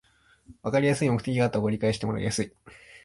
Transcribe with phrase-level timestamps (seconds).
[0.63, 2.51] わかりやすい目的があった方が理解してもらいやすい